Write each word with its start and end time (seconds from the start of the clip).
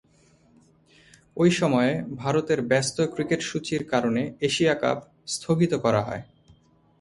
ঐ 1.37 1.43
সময়ে 1.51 1.91
ভারতের 2.15 2.59
ব্যস্ত 2.61 2.97
ক্রিকেটসূচীর 3.13 3.81
কারণে 3.89 4.21
এশিয়া 4.41 4.73
কাপ 4.73 4.97
স্থগিত 5.27 5.73
করা 5.75 6.01
হয়। 6.01 6.23